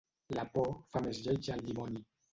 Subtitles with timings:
[0.37, 2.07] La por fa més lleig el dimoni.